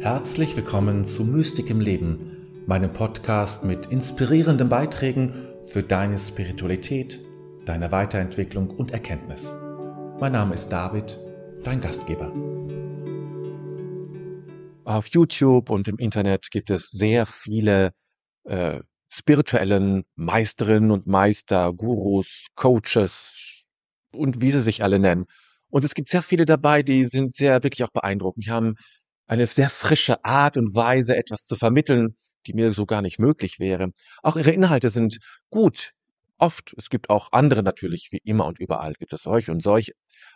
[0.00, 5.34] Herzlich willkommen zu Mystik im Leben, meinem Podcast mit inspirierenden Beiträgen
[5.68, 7.20] für deine Spiritualität,
[7.66, 9.54] deine Weiterentwicklung und Erkenntnis.
[10.18, 11.20] Mein Name ist David,
[11.64, 12.32] dein Gastgeber.
[14.86, 17.92] Auf YouTube und im Internet gibt es sehr viele
[18.44, 18.80] äh,
[19.12, 23.64] spirituellen Meisterinnen und Meister, Gurus, Coaches
[24.12, 25.26] und wie sie sich alle nennen.
[25.68, 28.46] Und es gibt sehr viele dabei, die sind sehr wirklich auch beeindruckend.
[28.46, 28.76] Die haben
[29.30, 32.16] eine sehr frische Art und Weise, etwas zu vermitteln,
[32.46, 33.92] die mir so gar nicht möglich wäre.
[34.24, 35.18] Auch ihre Inhalte sind
[35.50, 35.92] gut.
[36.38, 39.92] Oft, es gibt auch andere natürlich, wie immer und überall gibt es solche und solche.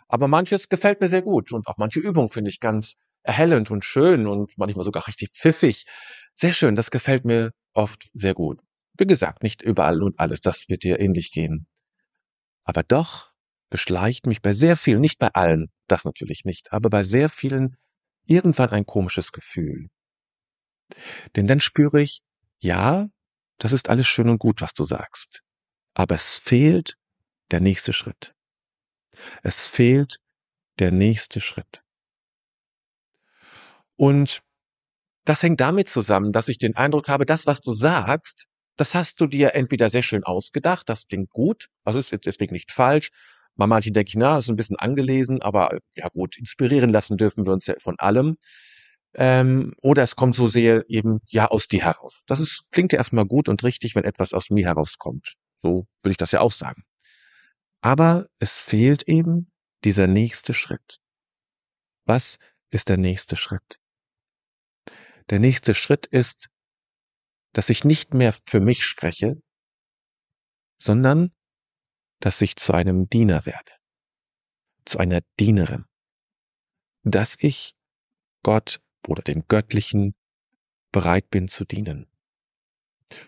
[0.07, 3.83] Aber manches gefällt mir sehr gut und auch manche Übungen finde ich ganz erhellend und
[3.83, 5.85] schön und manchmal sogar richtig pfiffig.
[6.33, 8.61] Sehr schön, das gefällt mir oft sehr gut.
[8.97, 11.67] Wie gesagt, nicht überall und alles, das wird dir ähnlich gehen.
[12.63, 13.31] Aber doch
[13.69, 17.75] beschleicht mich bei sehr vielen, nicht bei allen, das natürlich nicht, aber bei sehr vielen
[18.25, 19.89] irgendwann ein komisches Gefühl.
[21.35, 22.21] Denn dann spüre ich,
[22.59, 23.07] ja,
[23.57, 25.41] das ist alles schön und gut, was du sagst.
[25.93, 26.95] Aber es fehlt
[27.51, 28.33] der nächste Schritt.
[29.43, 30.17] Es fehlt
[30.79, 31.83] der nächste Schritt.
[33.95, 34.41] Und
[35.23, 39.21] das hängt damit zusammen, dass ich den Eindruck habe, das, was du sagst, das hast
[39.21, 43.09] du dir entweder sehr schön ausgedacht, das klingt gut, also ist deswegen nicht falsch,
[43.55, 47.17] bei manchen denke ich, na, ist ein bisschen angelesen, aber äh, ja gut, inspirieren lassen
[47.17, 48.37] dürfen wir uns ja von allem.
[49.13, 52.21] Ähm, oder es kommt so sehr eben ja aus dir heraus.
[52.27, 55.35] Das ist, klingt ja erstmal gut und richtig, wenn etwas aus mir herauskommt.
[55.57, 56.83] So will ich das ja auch sagen.
[57.81, 59.51] Aber es fehlt eben
[59.83, 60.99] dieser nächste Schritt.
[62.05, 62.39] Was
[62.71, 63.79] ist der nächste Schritt?
[65.29, 66.49] Der nächste Schritt ist,
[67.53, 69.41] dass ich nicht mehr für mich spreche,
[70.77, 71.31] sondern
[72.19, 73.71] dass ich zu einem Diener werde,
[74.85, 75.85] zu einer Dienerin,
[77.03, 77.75] dass ich
[78.43, 80.15] Gott oder dem Göttlichen
[80.91, 82.07] bereit bin zu dienen.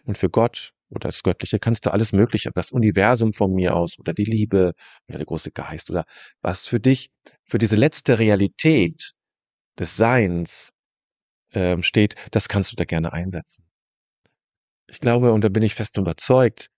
[0.05, 3.99] Und für Gott oder das Göttliche kannst du alles Mögliche, das Universum von mir aus
[3.99, 4.73] oder die Liebe
[5.07, 6.05] oder der große Geist oder
[6.41, 7.09] was für dich,
[7.43, 9.11] für diese letzte Realität
[9.77, 10.71] des Seins
[11.51, 13.65] äh, steht, das kannst du da gerne einsetzen.
[14.89, 16.69] Ich glaube, und da bin ich fest überzeugt,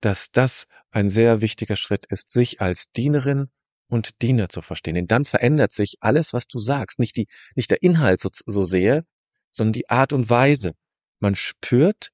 [0.00, 3.50] dass das ein sehr wichtiger Schritt ist, sich als Dienerin
[3.88, 4.94] und Diener zu verstehen.
[4.94, 6.98] Denn dann verändert sich alles, was du sagst.
[6.98, 9.04] Nicht, die, nicht der Inhalt so, so sehr,
[9.50, 10.72] sondern die Art und Weise.
[11.20, 12.10] Man spürt,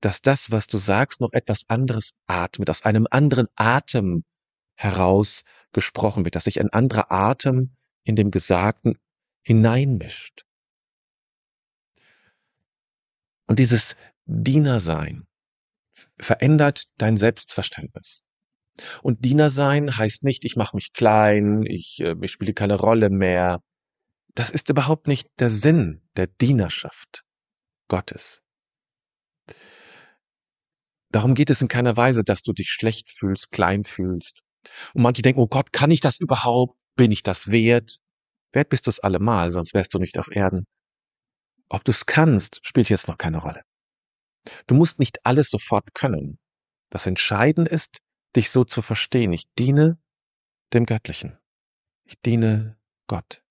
[0.00, 4.24] dass das, was du sagst, noch etwas anderes atmet, aus einem anderen Atem
[4.76, 5.42] heraus
[5.72, 8.98] gesprochen wird, dass sich ein anderer Atem in dem Gesagten
[9.42, 10.44] hineinmischt.
[13.46, 13.94] Und dieses
[14.24, 15.26] Dienersein,
[16.18, 18.22] verändert dein Selbstverständnis.
[19.02, 23.10] Und Diener sein heißt nicht, ich mache mich klein, ich, äh, ich spiele keine Rolle
[23.10, 23.60] mehr.
[24.34, 27.24] Das ist überhaupt nicht der Sinn der Dienerschaft
[27.88, 28.40] Gottes.
[31.10, 34.40] Darum geht es in keiner Weise, dass du dich schlecht fühlst, klein fühlst.
[34.94, 36.76] Und manche denken, oh Gott, kann ich das überhaupt?
[36.94, 37.98] Bin ich das wert?
[38.52, 40.66] Wert bist du es allemal, sonst wärst du nicht auf Erden.
[41.68, 43.62] Ob du es kannst, spielt jetzt noch keine Rolle.
[44.66, 46.38] Du musst nicht alles sofort können.
[46.90, 47.98] Das Entscheidende ist,
[48.36, 49.32] dich so zu verstehen.
[49.32, 49.98] Ich diene
[50.72, 51.38] dem Göttlichen.
[52.04, 53.42] Ich diene Gott.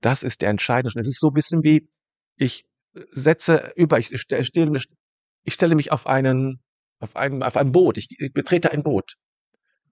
[0.00, 0.98] Das ist der entscheidende.
[0.98, 1.88] Es ist so ein bisschen wie,
[2.36, 2.64] ich
[3.10, 4.80] setze über, ich stelle,
[5.44, 6.62] ich stelle mich auf einen,
[6.98, 7.98] auf ein, auf ein Boot.
[7.98, 9.16] Ich, ich betrete ein Boot.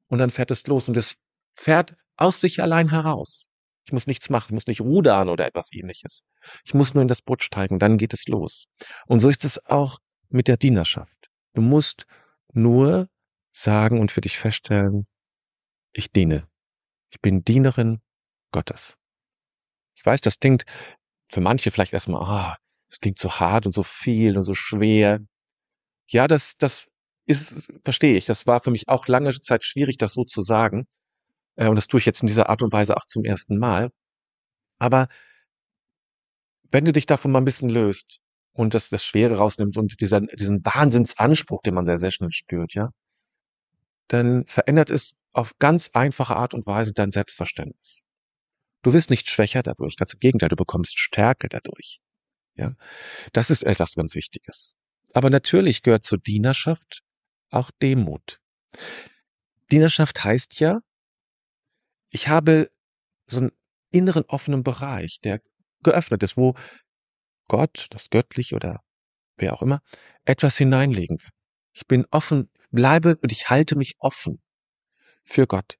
[0.09, 1.15] Und dann fährt es los und es
[1.55, 3.47] fährt aus sich allein heraus.
[3.91, 6.23] Ich muss nichts machen, ich muss nicht rudern oder etwas ähnliches.
[6.65, 8.67] Ich muss nur in das Boot steigen, dann geht es los.
[9.09, 11.29] Und so ist es auch mit der Dienerschaft.
[11.55, 12.07] Du musst
[12.53, 13.09] nur
[13.51, 15.09] sagen und für dich feststellen,
[15.93, 16.47] ich diene.
[17.11, 18.01] Ich bin Dienerin
[18.53, 18.95] Gottes.
[19.97, 20.67] Ich weiß, das klingt
[21.29, 22.59] für manche vielleicht erstmal, ah,
[22.91, 25.19] das klingt so hart und so viel und so schwer.
[26.07, 26.87] Ja, das, das
[27.27, 28.25] ist, verstehe ich.
[28.25, 30.87] Das war für mich auch lange Zeit schwierig, das so zu sagen.
[31.57, 33.91] Äh, und das tue ich jetzt in dieser Art und Weise auch zum ersten Mal.
[34.79, 35.09] Aber
[36.71, 38.21] wenn du dich davon mal ein bisschen löst
[38.53, 42.75] und das, das Schwere rausnimmst und dieser, diesen Wahnsinnsanspruch, den man sehr, sehr schnell spürt,
[42.75, 42.91] ja,
[44.09, 48.03] dann verändert es auf ganz einfache Art und Weise dein Selbstverständnis.
[48.83, 52.01] Du wirst nicht schwächer dadurch, ganz im Gegenteil, du bekommst Stärke dadurch.
[52.57, 52.75] Ja,
[53.33, 54.75] das ist etwas ganz Wichtiges.
[55.13, 57.03] Aber natürlich gehört zur Dienerschaft
[57.51, 58.41] auch Demut.
[59.71, 60.81] Dienerschaft heißt ja,
[62.11, 62.71] ich habe
[63.27, 63.53] so einen
[63.91, 65.41] inneren offenen Bereich, der
[65.83, 66.55] geöffnet ist, wo
[67.49, 68.81] Gott, das Göttliche oder
[69.37, 69.81] wer auch immer,
[70.25, 71.33] etwas hineinlegen kann.
[71.73, 74.41] Ich bin offen, bleibe und ich halte mich offen
[75.25, 75.77] für Gott.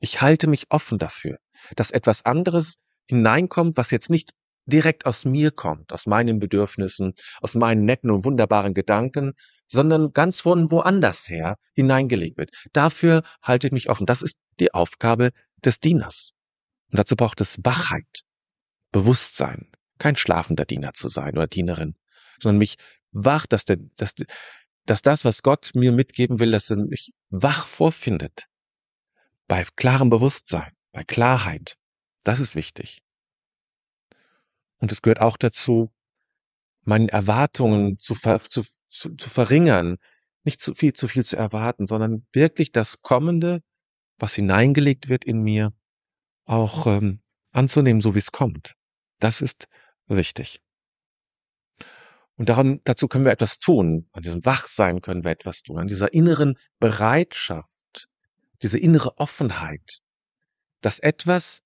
[0.00, 1.38] Ich halte mich offen dafür,
[1.76, 2.76] dass etwas anderes
[3.06, 4.32] hineinkommt, was jetzt nicht
[4.66, 9.32] direkt aus mir kommt, aus meinen Bedürfnissen, aus meinen netten und wunderbaren Gedanken,
[9.66, 12.50] sondern ganz von woanders her hineingelegt wird.
[12.72, 14.06] Dafür haltet mich offen.
[14.06, 15.30] Das ist die Aufgabe
[15.66, 16.32] des Dieners.
[16.90, 18.22] Und dazu braucht es Wachheit,
[18.92, 21.96] Bewusstsein, kein schlafender Diener zu sein oder Dienerin,
[22.40, 22.76] sondern mich
[23.10, 24.14] wach, dass, der, dass,
[24.86, 28.46] dass das, was Gott mir mitgeben will, dass er mich wach vorfindet.
[29.46, 31.76] Bei klarem Bewusstsein, bei Klarheit.
[32.22, 33.02] Das ist wichtig.
[34.78, 35.92] Und es gehört auch dazu,
[36.82, 39.96] meinen Erwartungen zu, ver, zu, zu, zu verringern,
[40.44, 43.62] nicht zu viel, zu viel zu erwarten, sondern wirklich das Kommende,
[44.18, 45.72] was hineingelegt wird in mir,
[46.44, 47.20] auch ähm,
[47.52, 48.74] anzunehmen, so wie es kommt.
[49.18, 49.68] Das ist
[50.06, 50.60] wichtig.
[52.36, 54.08] Und daran, dazu können wir etwas tun.
[54.12, 55.78] An diesem Wachsein können wir etwas tun.
[55.78, 58.08] An dieser inneren Bereitschaft,
[58.62, 60.00] diese innere Offenheit,
[60.80, 61.62] dass etwas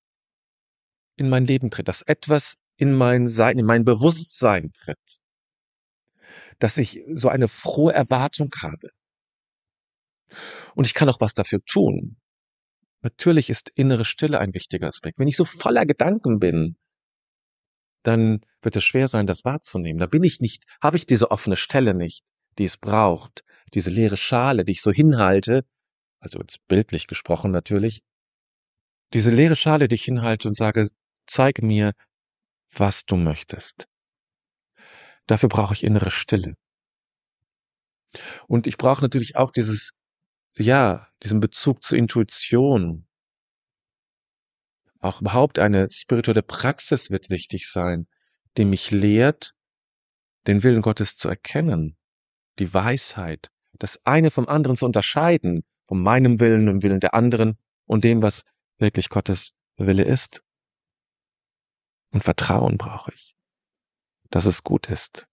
[1.15, 5.19] in mein Leben tritt, dass etwas in mein Sein, in mein Bewusstsein tritt.
[6.59, 8.89] Dass ich so eine frohe Erwartung habe.
[10.75, 12.17] Und ich kann auch was dafür tun.
[13.01, 15.19] Natürlich ist innere Stille ein wichtiger Aspekt.
[15.19, 16.75] Wenn ich so voller Gedanken bin,
[18.03, 19.99] dann wird es schwer sein, das wahrzunehmen.
[19.99, 22.23] Da bin ich nicht, habe ich diese offene Stelle nicht,
[22.57, 23.43] die es braucht,
[23.73, 25.63] diese leere Schale, die ich so hinhalte,
[26.19, 28.01] also jetzt bildlich gesprochen natürlich,
[29.13, 30.89] diese leere Schale, die ich hinhalte und sage,
[31.25, 31.93] zeige mir,
[32.71, 33.87] was du möchtest.
[35.25, 36.55] Dafür brauche ich innere Stille.
[38.47, 39.91] Und ich brauche natürlich auch dieses,
[40.57, 43.07] ja, diesen Bezug zur Intuition.
[44.99, 48.07] Auch überhaupt eine spirituelle Praxis wird wichtig sein,
[48.57, 49.53] die mich lehrt,
[50.47, 51.97] den Willen Gottes zu erkennen,
[52.59, 57.57] die Weisheit, das eine vom anderen zu unterscheiden, von meinem Willen und Willen der anderen
[57.85, 58.43] und dem, was
[58.77, 60.43] wirklich Gottes Wille ist.
[62.11, 63.35] Und Vertrauen brauche ich,
[64.29, 65.27] dass es gut ist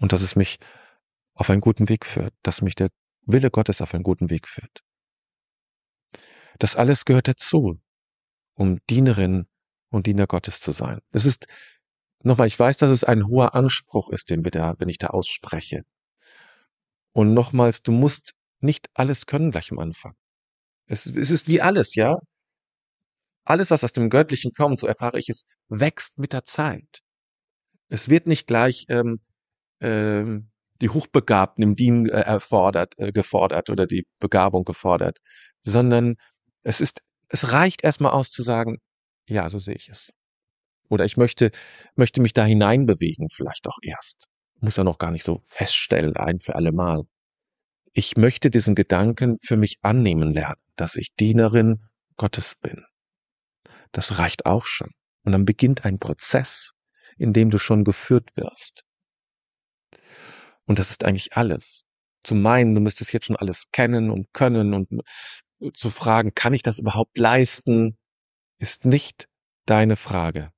[0.00, 0.58] und dass es mich
[1.34, 2.90] auf einen guten Weg führt, dass mich der
[3.26, 4.82] Wille Gottes auf einen guten Weg führt.
[6.58, 7.80] Das alles gehört dazu,
[8.54, 9.46] um Dienerin
[9.90, 11.00] und Diener Gottes zu sein.
[11.10, 11.46] Es ist,
[12.22, 15.08] nochmal, ich weiß, dass es ein hoher Anspruch ist, den wir da, wenn ich da
[15.08, 15.82] ausspreche.
[17.12, 20.14] Und nochmals, du musst nicht alles können gleich am Anfang.
[20.86, 22.16] Es, es ist wie alles, ja?
[23.44, 27.02] Alles, was aus dem Göttlichen kommt, so erfahre ich es, wächst mit der Zeit.
[27.88, 29.20] Es wird nicht gleich ähm,
[29.80, 30.50] ähm,
[30.80, 35.18] die Hochbegabten im Dien äh, erfordert, äh, gefordert oder die Begabung gefordert,
[35.60, 36.16] sondern
[36.62, 38.78] es ist, es reicht erstmal aus zu sagen,
[39.26, 40.12] ja, so sehe ich es.
[40.88, 41.50] Oder ich möchte,
[41.94, 44.26] möchte mich da hineinbewegen, vielleicht auch erst.
[44.60, 47.04] Muss ja noch gar nicht so feststellen, ein für alle Mal.
[47.92, 51.84] Ich möchte diesen Gedanken für mich annehmen lernen, dass ich Dienerin
[52.16, 52.84] Gottes bin.
[53.92, 54.90] Das reicht auch schon.
[55.24, 56.72] Und dann beginnt ein Prozess,
[57.16, 58.84] in dem du schon geführt wirst.
[60.66, 61.84] Und das ist eigentlich alles.
[62.22, 65.02] Zu meinen, du müsstest jetzt schon alles kennen und können und
[65.74, 67.98] zu fragen, kann ich das überhaupt leisten,
[68.58, 69.28] ist nicht
[69.66, 70.52] deine Frage.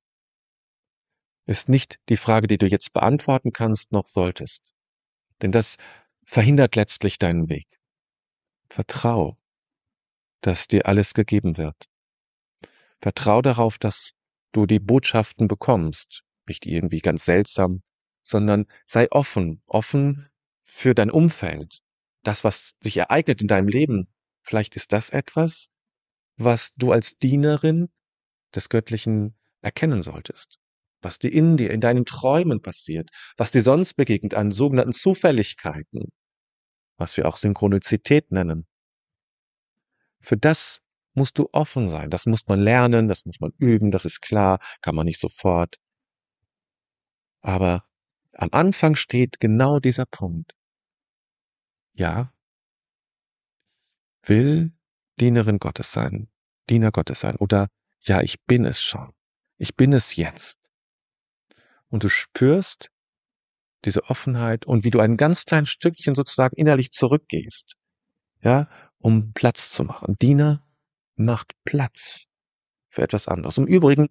[1.46, 4.62] Ist nicht die Frage, die du jetzt beantworten kannst, noch solltest.
[5.42, 5.76] Denn das
[6.24, 7.66] verhindert letztlich deinen Weg.
[8.68, 9.38] Vertrau,
[10.40, 11.88] dass dir alles gegeben wird.
[13.00, 14.12] Vertrau darauf, dass
[14.52, 16.22] du die Botschaften bekommst.
[16.48, 17.82] Nicht irgendwie ganz seltsam,
[18.26, 20.28] sondern sei offen, offen
[20.62, 21.80] für dein Umfeld.
[22.24, 24.08] Das, was sich ereignet in deinem Leben,
[24.42, 25.68] vielleicht ist das etwas,
[26.36, 27.88] was du als Dienerin
[28.52, 30.58] des Göttlichen erkennen solltest.
[31.02, 36.10] Was dir in dir, in deinen Träumen passiert, was dir sonst begegnet an sogenannten Zufälligkeiten,
[36.96, 38.66] was wir auch Synchronizität nennen.
[40.20, 40.80] Für das
[41.14, 42.10] musst du offen sein.
[42.10, 45.76] Das muss man lernen, das muss man üben, das ist klar, kann man nicht sofort.
[47.40, 47.84] Aber
[48.38, 50.54] am Anfang steht genau dieser Punkt.
[51.94, 52.32] Ja,
[54.22, 54.72] will
[55.18, 56.28] Dienerin Gottes sein,
[56.68, 57.68] Diener Gottes sein oder
[58.00, 59.12] ja, ich bin es schon.
[59.56, 60.58] Ich bin es jetzt.
[61.88, 62.90] Und du spürst
[63.84, 67.76] diese Offenheit und wie du ein ganz kleines Stückchen sozusagen innerlich zurückgehst,
[68.42, 70.16] ja, um Platz zu machen.
[70.20, 70.66] Diener
[71.14, 72.26] macht Platz
[72.88, 73.58] für etwas anderes.
[73.58, 74.08] Im Übrigen,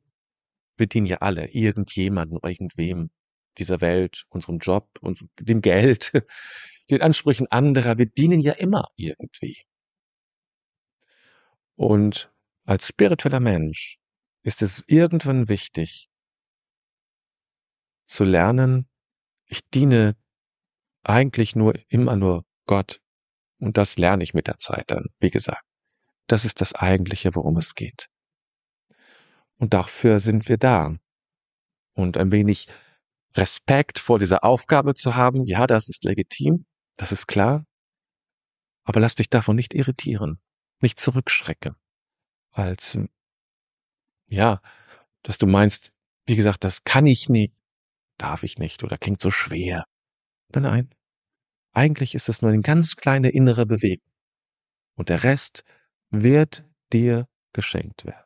[0.77, 3.11] wir dienen ja alle irgendjemanden, irgendwem
[3.59, 6.11] dieser Welt, unserem Job, unserem, dem Geld,
[6.89, 7.97] den Ansprüchen anderer.
[7.97, 9.63] Wir dienen ja immer irgendwie.
[11.75, 12.31] Und
[12.65, 13.99] als spiritueller Mensch
[14.43, 16.09] ist es irgendwann wichtig
[18.07, 18.87] zu lernen,
[19.47, 20.15] ich diene
[21.03, 23.01] eigentlich nur immer nur Gott.
[23.59, 25.63] Und das lerne ich mit der Zeit dann, wie gesagt.
[26.27, 28.07] Das ist das Eigentliche, worum es geht.
[29.57, 30.97] Und dafür sind wir da.
[31.93, 32.67] und ein wenig
[33.35, 35.45] Respekt vor dieser Aufgabe zu haben.
[35.45, 36.65] Ja, das ist legitim,
[36.97, 37.65] das ist klar.
[38.85, 40.39] Aber lass dich davon nicht irritieren,
[40.81, 41.75] nicht zurückschrecken.
[42.51, 42.97] Als,
[44.27, 44.61] ja,
[45.23, 45.95] dass du meinst,
[46.27, 47.53] wie gesagt, das kann ich nicht,
[48.17, 49.85] darf ich nicht oder klingt so schwer.
[50.53, 50.89] Nein, nein.
[51.73, 54.09] Eigentlich ist es nur eine ganz kleine innere Bewegung.
[54.95, 55.65] Und der Rest
[56.09, 56.63] wird
[56.93, 58.23] dir geschenkt werden.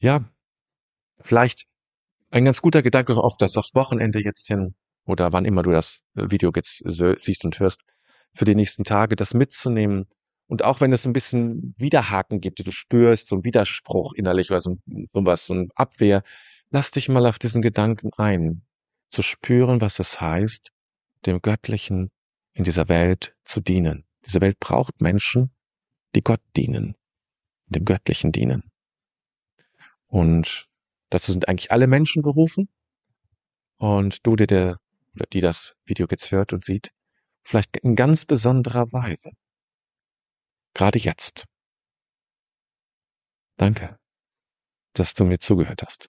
[0.00, 0.24] Ja,
[1.22, 1.64] vielleicht
[2.30, 4.74] ein ganz guter Gedanke auf das aufs Wochenende jetzt hin
[5.04, 7.82] oder wann immer du das Video jetzt siehst und hörst,
[8.34, 10.06] für die nächsten Tage das mitzunehmen.
[10.46, 14.50] Und auch wenn es ein bisschen Widerhaken gibt, die du spürst, so ein Widerspruch innerlich
[14.50, 16.22] oder so, so was, so ein Abwehr,
[16.70, 18.62] lass dich mal auf diesen Gedanken ein,
[19.10, 20.70] zu spüren, was es heißt,
[21.26, 22.10] dem Göttlichen
[22.52, 24.06] in dieser Welt zu dienen.
[24.26, 25.50] Diese Welt braucht Menschen,
[26.14, 26.96] die Gott dienen,
[27.66, 28.70] dem Göttlichen dienen.
[30.06, 30.68] Und
[31.10, 32.68] dazu sind eigentlich alle Menschen berufen.
[33.76, 34.78] Und du, der, der
[35.32, 36.90] die das Video jetzt hört und sieht,
[37.42, 39.30] vielleicht in ganz besonderer Weise.
[40.74, 41.46] Gerade jetzt.
[43.56, 43.98] Danke,
[44.94, 46.08] dass du mir zugehört hast.